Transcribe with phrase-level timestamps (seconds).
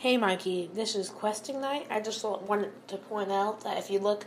[0.00, 1.86] Hey Mikey, this is Questing Knight.
[1.90, 4.24] I just wanted to point out that if you look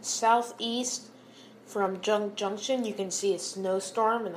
[0.00, 1.10] southeast
[1.64, 4.34] from Junk Junction, you can see a snowstorm and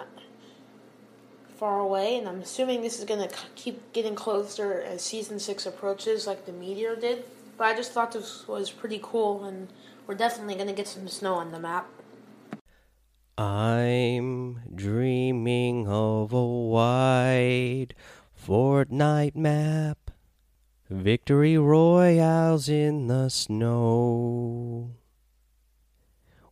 [1.58, 5.66] far away, and I'm assuming this is going to keep getting closer as season 6
[5.66, 7.26] approaches like the meteor did.
[7.58, 9.70] But I just thought this was pretty cool and
[10.06, 11.90] we're definitely going to get some snow on the map.
[13.40, 17.96] I'm dreaming of a wide
[18.40, 20.05] Fortnite map
[20.90, 24.92] Victory royales in the snow,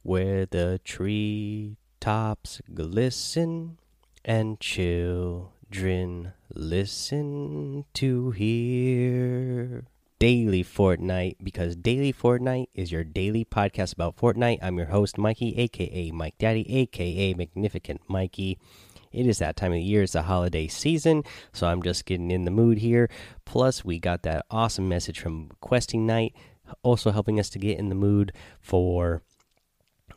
[0.02, 3.78] where the tree tops glisten
[4.26, 9.86] and children listen to hear.
[10.18, 14.58] Daily Fortnite, because Daily Fortnite is your daily podcast about Fortnite.
[14.64, 18.58] I'm your host, Mikey, aka Mike Daddy, aka Magnificent Mikey.
[19.13, 20.03] It is that time of the year.
[20.03, 23.09] It's the holiday season, so I'm just getting in the mood here.
[23.45, 26.34] Plus, we got that awesome message from Questing Knight,
[26.81, 29.22] also helping us to get in the mood for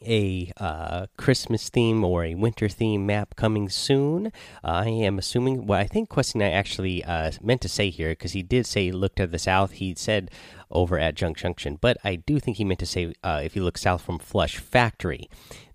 [0.05, 4.29] a uh, Christmas theme or a winter theme map coming soon.
[4.65, 5.67] Uh, I am assuming.
[5.67, 8.93] Well, I think Questing Knight actually uh, meant to say here because he did say
[8.93, 9.73] look to the south.
[9.73, 10.31] He said
[10.71, 13.63] over at Junk Junction, but I do think he meant to say uh, if you
[13.63, 15.29] look south from Flush Factory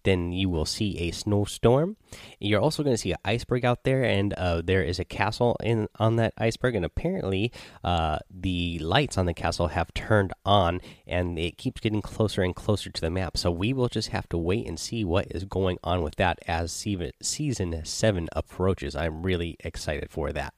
[0.04, 1.98] then you will see a snowstorm.
[2.40, 5.58] You're also going to see an iceberg out there, and uh, there is a castle
[5.62, 6.76] in on that iceberg.
[6.76, 7.52] And apparently,
[7.84, 12.56] uh, the lights on the castle have turned on, and it keeps getting closer and
[12.56, 13.38] closer to the map.
[13.38, 16.40] So we will just have to wait and see what is going on with that
[16.48, 18.96] as season seven approaches.
[18.96, 20.54] I'm really excited for that.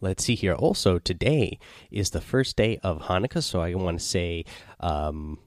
[0.00, 0.54] Let's see here.
[0.54, 1.58] Also, today
[1.90, 4.46] is the first day of Hanukkah, so I want to say
[4.80, 5.38] um,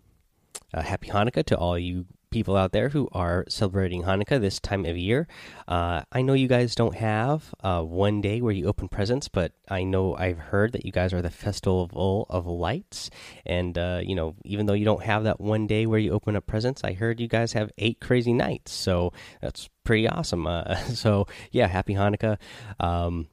[0.74, 4.86] uh, happy Hanukkah to all you people out there who are celebrating Hanukkah this time
[4.86, 5.28] of year.
[5.68, 9.54] Uh, I know you guys don't have uh, one day where you open presents, but
[9.70, 13.12] I know I've heard that you guys are the festival of lights.
[13.46, 16.36] And, uh, you know, even though you don't have that one day where you open
[16.36, 18.72] up presents, I heard you guys have eight crazy nights.
[18.72, 20.48] So that's pretty awesome.
[20.48, 22.38] Uh, so, yeah, happy Hanukkah.
[22.80, 23.28] Um,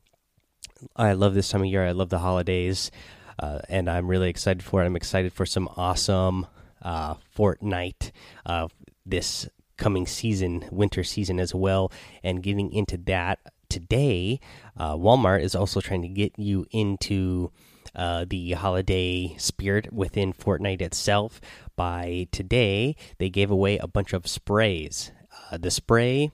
[0.96, 1.86] I love this time of year.
[1.86, 2.90] I love the holidays.
[3.38, 4.86] Uh, and I'm really excited for it.
[4.86, 6.46] I'm excited for some awesome
[6.82, 8.10] uh, Fortnite
[8.44, 8.68] uh,
[9.06, 9.48] this
[9.78, 11.90] coming season, winter season as well.
[12.22, 13.38] And getting into that
[13.70, 14.40] today,
[14.76, 17.50] uh, Walmart is also trying to get you into
[17.94, 21.40] uh, the holiday spirit within Fortnite itself.
[21.76, 25.12] By today, they gave away a bunch of sprays.
[25.50, 26.30] Uh, the spray,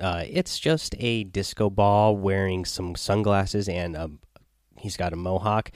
[0.00, 4.10] uh, it's just a disco ball wearing some sunglasses and a,
[4.78, 5.70] he's got a mohawk.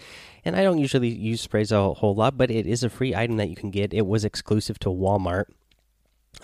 [0.44, 3.36] And I don't usually use sprays a whole lot, but it is a free item
[3.36, 3.94] that you can get.
[3.94, 5.46] It was exclusive to Walmart.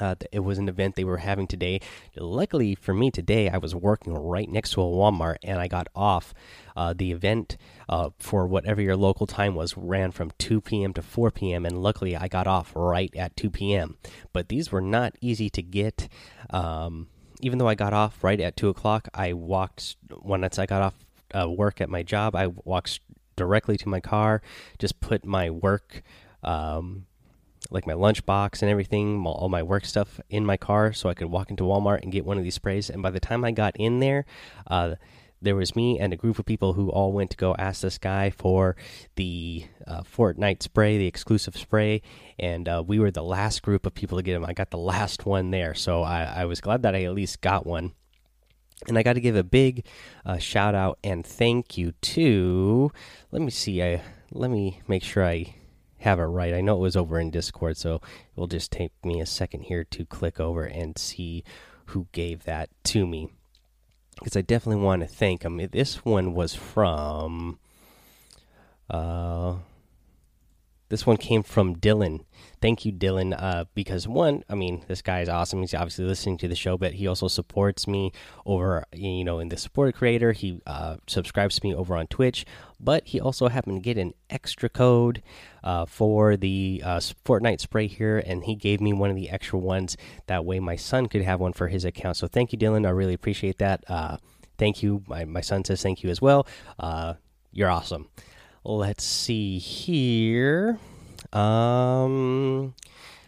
[0.00, 1.80] Uh, it was an event they were having today.
[2.16, 5.86] Luckily for me today, I was working right next to a Walmart, and I got
[5.94, 6.34] off.
[6.74, 7.56] Uh, the event
[7.88, 10.92] uh, for whatever your local time was ran from 2 p.m.
[10.94, 13.96] to 4 p.m., and luckily I got off right at 2 p.m.
[14.32, 16.08] But these were not easy to get.
[16.50, 17.08] Um,
[17.40, 20.94] even though I got off right at 2 o'clock, I walked once I got off
[21.34, 22.36] uh, work at my job.
[22.36, 23.00] I walked
[23.36, 24.42] directly to my car,
[24.78, 26.02] just put my work.
[26.42, 27.06] Um,
[27.70, 31.28] like my lunchbox and everything, all my work stuff in my car, so I could
[31.28, 32.90] walk into Walmart and get one of these sprays.
[32.90, 34.26] And by the time I got in there,
[34.66, 34.96] uh,
[35.44, 37.98] there was me and a group of people who all went to go ask this
[37.98, 38.76] guy for
[39.16, 42.02] the uh, Fortnite spray, the exclusive spray,
[42.38, 44.44] and uh, we were the last group of people to get him.
[44.44, 47.40] I got the last one there, so I, I was glad that I at least
[47.40, 47.92] got one.
[48.88, 49.86] And I got to give a big
[50.26, 52.90] uh, shout out and thank you to.
[53.30, 53.82] Let me see.
[53.82, 55.54] I let me make sure I
[55.98, 56.52] have it right.
[56.52, 58.02] I know it was over in Discord, so it
[58.36, 61.44] will just take me a second here to click over and see
[61.86, 63.30] who gave that to me.
[64.24, 65.58] Because I definitely want to thank them.
[65.70, 67.58] This one was from.
[68.88, 69.56] Uh,
[70.88, 72.24] this one came from Dylan.
[72.60, 73.34] Thank you, Dylan.
[73.36, 75.60] Uh, because one, I mean, this guy is awesome.
[75.60, 78.12] He's obviously listening to the show, but he also supports me
[78.46, 80.32] over, you know, in the support creator.
[80.32, 82.44] He uh, subscribes to me over on Twitch,
[82.78, 85.22] but he also happened to get an extra code
[85.62, 89.58] uh, for the uh, Fortnite spray here, and he gave me one of the extra
[89.58, 89.96] ones.
[90.26, 92.16] That way, my son could have one for his account.
[92.16, 92.86] So thank you, Dylan.
[92.86, 93.84] I really appreciate that.
[93.88, 94.18] Uh,
[94.58, 95.02] thank you.
[95.06, 96.46] My my son says thank you as well.
[96.78, 97.14] Uh,
[97.52, 98.08] you're awesome.
[98.66, 100.78] Let's see here.
[101.34, 102.74] Um,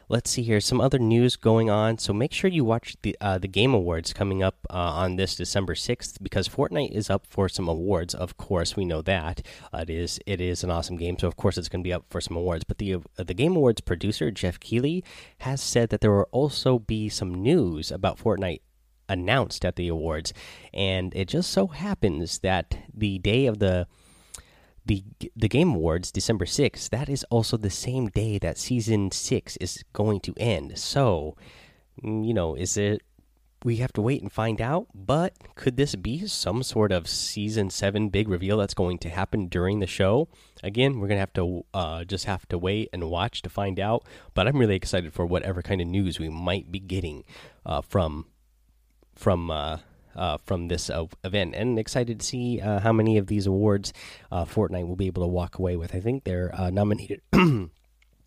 [0.08, 0.60] let's see here.
[0.60, 1.98] Some other news going on.
[1.98, 5.36] So make sure you watch the uh, the Game Awards coming up uh, on this
[5.36, 8.14] December sixth because Fortnite is up for some awards.
[8.14, 9.42] Of course, we know that
[9.74, 11.18] uh, it is it is an awesome game.
[11.18, 12.64] So of course it's going to be up for some awards.
[12.64, 15.04] But the uh, the Game Awards producer Geoff Keighley
[15.40, 18.62] has said that there will also be some news about Fortnite
[19.06, 20.32] announced at the awards,
[20.72, 23.86] and it just so happens that the day of the
[24.86, 25.04] the
[25.34, 29.84] the Game Awards, December 6th, that is also the same day that season 6 is
[29.92, 30.78] going to end.
[30.78, 31.36] So,
[32.02, 33.02] mm, you know, is it
[33.64, 37.68] we have to wait and find out, but could this be some sort of season
[37.68, 40.28] 7 big reveal that's going to happen during the show?
[40.62, 43.80] Again, we're going to have to uh, just have to wait and watch to find
[43.80, 44.04] out,
[44.34, 47.24] but I'm really excited for whatever kind of news we might be getting
[47.64, 48.26] uh, from
[49.16, 49.78] from uh,
[50.16, 53.92] uh, from this uh, event, and excited to see uh, how many of these awards
[54.32, 55.94] uh, Fortnite will be able to walk away with.
[55.94, 57.20] I think they're uh, nominated.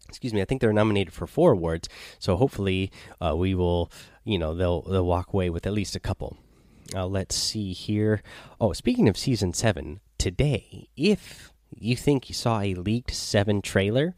[0.07, 0.41] excuse me.
[0.41, 1.89] I think they're nominated for four awards,
[2.19, 3.91] so hopefully uh, we will.
[4.24, 6.38] You know, they'll they'll walk away with at least a couple.
[6.94, 8.21] let's see here.
[8.62, 14.15] Oh, speaking of season seven, today, if you think you saw a leaked seven trailer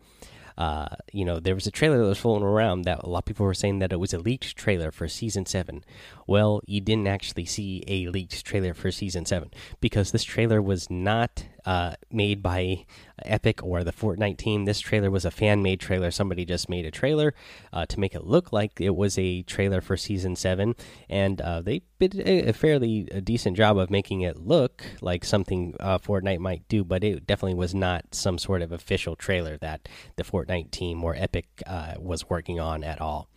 [0.61, 3.25] uh, you know, there was a trailer that was floating around that a lot of
[3.25, 5.83] people were saying that it was a leaked trailer for season seven.
[6.27, 9.49] Well, you didn't actually see a leaked trailer for season seven
[9.79, 12.85] because this trailer was not uh, made by
[13.23, 14.65] Epic or the Fortnite team.
[14.65, 16.11] This trailer was a fan made trailer.
[16.11, 17.33] Somebody just made a trailer
[17.71, 20.75] uh, to make it look like it was a trailer for season seven,
[21.09, 25.97] and uh, they did a, fairly decent job of making it look like something uh,
[25.97, 30.23] Fortnite might do, but it definitely was not some sort of official trailer that the
[30.23, 33.29] Fortnite team or Epic uh, was working on at all.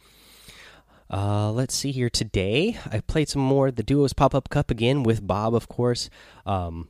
[1.11, 2.11] Uh, let's see here.
[2.11, 6.09] Today, I played some more the Duos Pop Up Cup again with Bob, of course.
[6.47, 6.89] Um,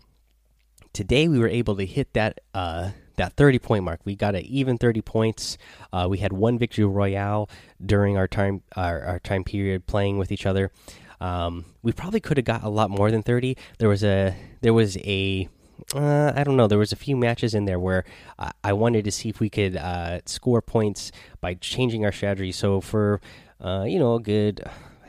[0.95, 4.01] today we were able to hit that uh, that 30 point mark.
[4.05, 5.59] We got an even 30 points.
[5.93, 7.51] Uh, we had one victory royale
[7.85, 10.71] during our time our, our time period playing with each other.
[11.21, 13.57] Um, we probably could have got a lot more than 30.
[13.79, 15.49] There was a there was a
[15.95, 16.69] uh, I don't know.
[16.69, 18.05] There was a few matches in there where
[18.39, 22.53] uh, I wanted to see if we could uh, score points by changing our strategy.
[22.53, 23.21] So for
[23.61, 24.63] uh, you know a good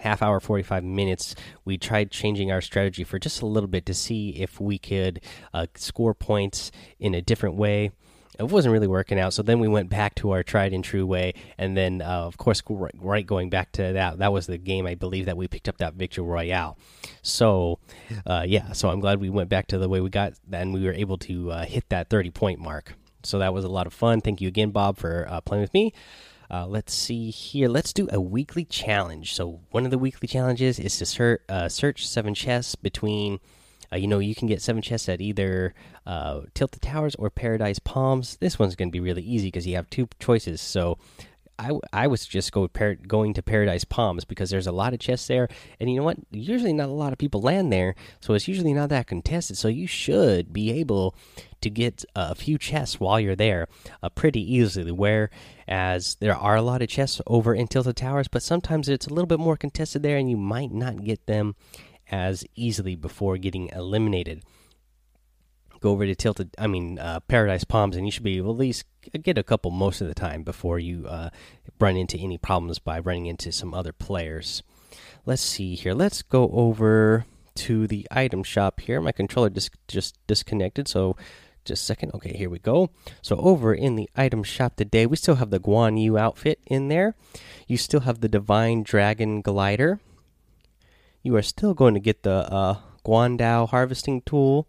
[0.05, 1.35] half hour, 45 minutes,
[1.65, 5.19] we tried changing our strategy for just a little bit to see if we could
[5.51, 7.91] uh, score points in a different way.
[8.37, 11.05] It wasn't really working out, so then we went back to our tried and true
[11.07, 14.85] way, and then, uh, of course, right going back to that, that was the game
[14.85, 16.77] I believe that we picked up that victory royale.
[17.21, 17.79] So,
[18.27, 20.83] uh, yeah, so I'm glad we went back to the way we got, and we
[20.83, 22.93] were able to uh, hit that 30 point mark.
[23.23, 24.21] So that was a lot of fun.
[24.21, 25.93] Thank you again, Bob, for uh, playing with me.
[26.49, 27.67] Uh, let's see here.
[27.67, 29.33] Let's do a weekly challenge.
[29.33, 33.39] So one of the weekly challenges is to ser uh, search seven chests between.
[33.93, 35.75] Uh, you know, you can get seven chests at either
[36.07, 38.37] uh, Tilted Towers or Paradise Palms.
[38.37, 40.59] This one's going to be really easy because you have two choices.
[40.59, 40.97] So
[41.57, 42.69] I, I was just go
[43.07, 45.47] going to Paradise Palms because there's a lot of chests there,
[45.79, 46.17] and you know what?
[46.31, 49.57] Usually not a lot of people land there, so it's usually not that contested.
[49.57, 51.15] So you should be able
[51.61, 53.67] to get a few chests while you're there,
[54.03, 54.91] uh, pretty easily.
[54.91, 59.13] Whereas there are a lot of chests over in Tilted Towers, but sometimes it's a
[59.13, 61.55] little bit more contested there, and you might not get them
[62.11, 64.43] as easily before getting eliminated
[65.79, 68.57] go over to Tilted, I mean uh, Paradise Palms, and you should be able at
[68.57, 68.85] least
[69.23, 71.29] get a couple most of the time before you uh,
[71.79, 74.63] run into any problems by running into some other players.
[75.25, 75.93] Let's see here.
[75.93, 77.25] Let's go over
[77.55, 79.01] to the item shop here.
[79.01, 81.15] My controller just just disconnected, so
[81.63, 82.11] just a second.
[82.13, 82.89] Okay, here we go.
[83.21, 86.89] So over in the item shop today, we still have the Guan Yu outfit in
[86.89, 87.15] there.
[87.67, 89.99] You still have the Divine Dragon glider.
[91.23, 94.67] You are still going to get the uh, Guandao harvesting tool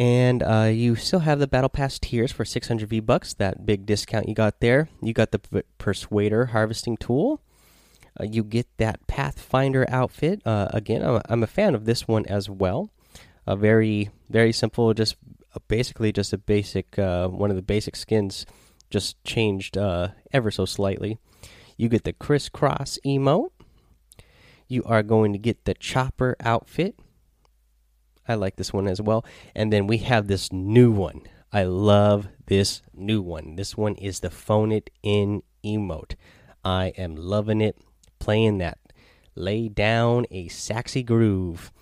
[0.00, 3.34] and uh, you still have the Battle Pass tiers for 600 V bucks.
[3.34, 4.88] That big discount you got there.
[5.02, 7.42] You got the Persuader harvesting tool.
[8.18, 10.40] Uh, you get that Pathfinder outfit.
[10.46, 12.88] Uh, again, I'm a, I'm a fan of this one as well.
[13.46, 15.16] A very very simple, just
[15.54, 18.46] uh, basically just a basic uh, one of the basic skins,
[18.88, 21.18] just changed uh, ever so slightly.
[21.76, 23.50] You get the crisscross emote.
[24.66, 26.98] You are going to get the chopper outfit
[28.30, 29.24] I like this one as well.
[29.54, 31.22] And then we have this new one.
[31.52, 33.56] I love this new one.
[33.56, 36.14] This one is the phone it in emote.
[36.64, 37.76] I am loving it.
[38.20, 38.78] Playing that.
[39.34, 41.72] Lay down a sexy groove.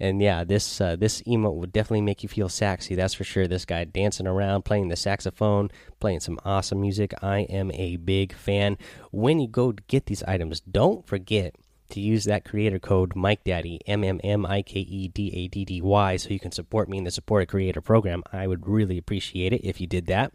[0.00, 2.94] And yeah, this uh, this emote would definitely make you feel sexy.
[2.94, 3.46] That's for sure.
[3.46, 5.70] This guy dancing around, playing the saxophone,
[6.00, 7.12] playing some awesome music.
[7.22, 8.78] I am a big fan.
[9.12, 11.54] When you go get these items, don't forget
[11.92, 15.48] to use that creator code Mike Daddy M M M I K E D A
[15.48, 18.22] D D Y so you can support me in the Support a Creator program.
[18.32, 20.32] I would really appreciate it if you did that.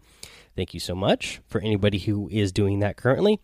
[0.55, 3.39] Thank you so much for anybody who is doing that currently.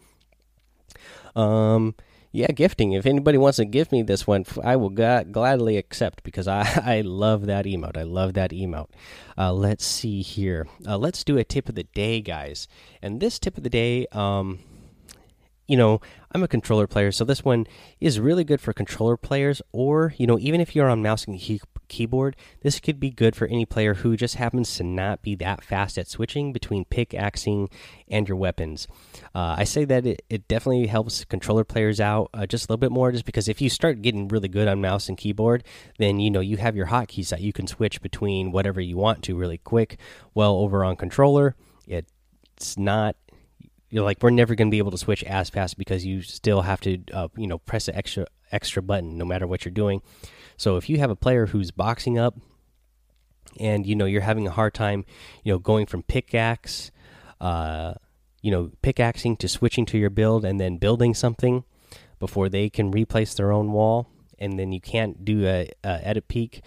[1.36, 1.96] Um,
[2.32, 2.94] yeah, gifting.
[2.94, 7.02] If anybody wants to give me this one, I will gladly accept because I I
[7.02, 7.96] love that emote.
[7.96, 8.90] I love that emote.
[9.38, 10.68] Uh, let's see here.
[10.88, 12.68] Uh, let's do a tip of the day, guys.
[13.04, 14.60] And this tip of the day, um,
[15.68, 16.02] you know,
[16.32, 17.68] I'm a controller player, so this one
[18.00, 21.40] is really good for controller players, or, you know, even if you're on mouse and
[21.40, 25.36] key keyboard, this could be good for any player who just happens to not be
[25.36, 27.70] that fast at switching between pickaxing
[28.08, 28.88] and your weapons.
[29.36, 32.80] Uh, I say that it, it, definitely helps controller players out uh, just a little
[32.80, 35.64] bit more, just because if you start getting really good on mouse and keyboard,
[36.00, 39.24] then you know you have your hotkeys that you can switch between whatever you want
[39.24, 39.98] to really quick.
[40.34, 41.56] Well, over on controller,
[41.88, 43.16] it's not
[43.94, 46.64] you're like we're never going to be able to switch as fast because you still
[46.64, 50.02] have to uh, you know press an extra extra button no matter what you're doing.
[50.58, 52.36] So if you have a player who's boxing up
[53.60, 55.06] and you know you're having a hard time
[55.44, 56.90] you know going from pickaxe
[57.40, 57.94] uh
[58.42, 61.64] you know pickaxing to switching to your build and then building something
[62.20, 64.10] before they can replace their own wall
[64.40, 66.64] and then you can't do a, a edit peek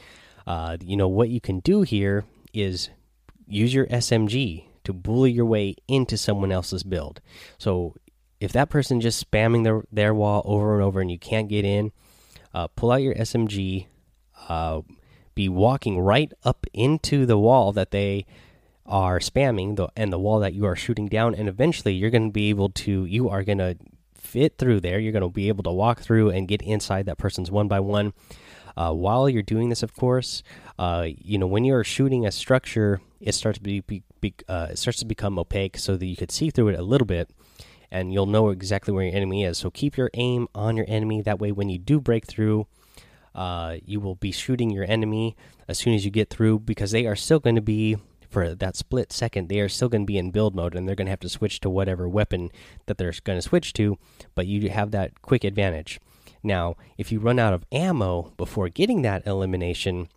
[0.47, 2.91] uh you know what you can do here is
[3.49, 7.21] use your smg to bully your way into someone else's build.
[7.59, 7.95] So
[8.41, 11.65] if that person just spamming their their wall over and over and you can't get
[11.65, 11.93] in,
[12.55, 13.87] uh, pull out your SMG,
[14.49, 14.81] uh,
[15.35, 18.27] be walking right up into the wall that they
[18.85, 22.29] are spamming the and the wall that you are shooting down, and eventually you're going
[22.29, 23.77] to be able to you are going to
[24.15, 24.99] fit through there.
[24.99, 27.81] You're going to be able to walk through and get inside that person's one by
[27.81, 28.13] one.
[28.77, 30.43] Uh, while you're doing this, of course,
[30.79, 34.69] uh, you know when you're shooting a structure, it starts to be, be be, uh,
[34.71, 37.31] it starts to become opaque so that you could see through it a little bit
[37.91, 39.59] and you'll know exactly where your enemy is.
[39.59, 41.23] So keep your aim on your enemy.
[41.23, 42.67] That way, when you do break through,
[43.35, 45.37] uh, you will be shooting your enemy
[45.69, 47.97] as soon as you get through because they are still going to be,
[48.29, 50.97] for that split second, they are still going to be in build mode and they're
[50.97, 52.51] going to have to switch to whatever weapon
[52.87, 53.99] that they're going to switch to,
[54.35, 56.01] but you have that quick advantage.
[56.43, 60.09] Now, if you run out of ammo before getting that elimination,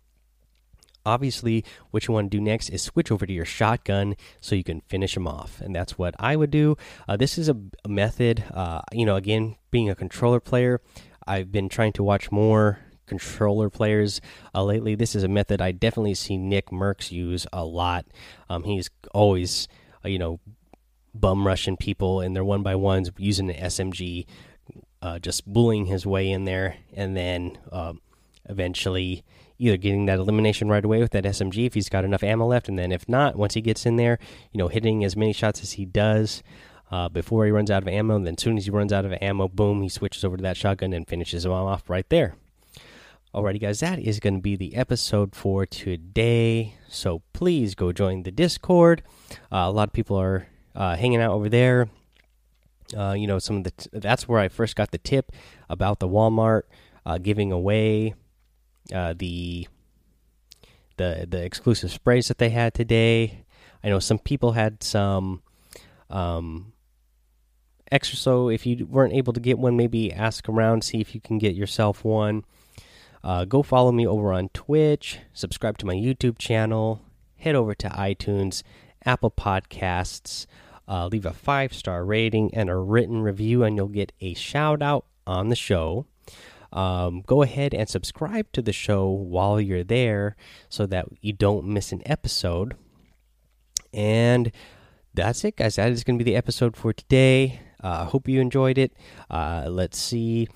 [1.04, 4.64] obviously what you want to do next is switch over to your shotgun so you
[4.64, 6.76] can finish them off and that's what i would do.
[7.08, 10.80] Uh, this is a, a method uh, you know again being a controller player
[11.26, 14.20] i've been trying to watch more controller players
[14.54, 14.94] uh, lately.
[14.94, 18.06] This is a method i definitely see nick mercs use a lot.
[18.48, 19.66] Um, he's always
[20.04, 20.40] uh, you know
[21.12, 24.26] bum rushing people and they're one by ones using an smg
[25.02, 28.00] uh, just bullying his way in there and then um,
[28.48, 29.24] eventually
[29.60, 32.68] either getting that elimination right away with that SMG if he's got enough ammo left,
[32.68, 34.18] and then if not, once he gets in there,
[34.52, 36.42] you know, hitting as many shots as he does
[36.90, 38.16] uh, before he runs out of ammo.
[38.16, 40.42] And then as soon as he runs out of ammo, boom, he switches over to
[40.42, 42.34] that shotgun and finishes him off right there.
[43.34, 46.74] Alrighty, guys, that is going to be the episode for today.
[46.88, 49.02] So please go join the Discord.
[49.52, 51.88] Uh, a lot of people are uh, hanging out over there.
[52.96, 55.30] Uh, you know, some of the that's where I first got the tip
[55.68, 56.62] about the Walmart
[57.06, 58.14] uh, giving away
[58.94, 59.68] uh, the
[60.96, 63.44] the the exclusive sprays that they had today.
[63.82, 65.42] I know some people had some
[66.10, 66.72] um,
[67.90, 68.16] extra.
[68.16, 71.38] So if you weren't able to get one, maybe ask around, see if you can
[71.38, 72.44] get yourself one.
[73.22, 75.18] Uh, go follow me over on Twitch.
[75.32, 77.02] Subscribe to my YouTube channel.
[77.38, 78.62] Head over to iTunes,
[79.04, 80.46] Apple Podcasts.
[80.88, 84.82] Uh, leave a five star rating and a written review, and you'll get a shout
[84.82, 86.06] out on the show
[86.72, 90.36] um, go ahead and subscribe to the show while you're there
[90.68, 92.76] so that you don't miss an episode.
[93.92, 94.52] And
[95.14, 95.76] that's it, guys.
[95.76, 97.60] That is going to be the episode for today.
[97.80, 98.92] I uh, hope you enjoyed it.
[99.30, 100.48] Uh, let's see.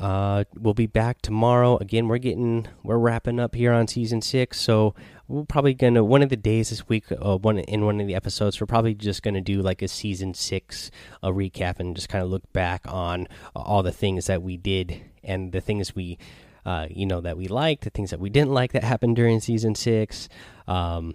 [0.00, 1.76] Uh, we'll be back tomorrow.
[1.76, 4.94] Again, we're getting we're wrapping up here on season six, so
[5.28, 8.14] we're probably gonna one of the days this week, uh, one in one of the
[8.14, 10.90] episodes, we're probably just gonna do like a season six
[11.22, 15.00] a recap and just kind of look back on all the things that we did
[15.22, 16.18] and the things we,
[16.66, 19.38] uh, you know, that we liked, the things that we didn't like that happened during
[19.38, 20.28] season six,
[20.66, 21.14] um,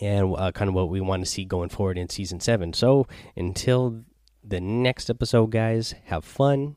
[0.00, 2.72] and uh, kind of what we want to see going forward in season seven.
[2.72, 4.04] So until
[4.44, 6.76] the next episode, guys, have fun,